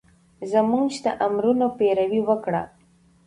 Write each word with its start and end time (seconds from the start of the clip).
زمونږ 0.51 0.89
د 1.03 1.05
امرونو 1.27 1.67
پېروي 1.77 2.21
وکړه 2.29 2.63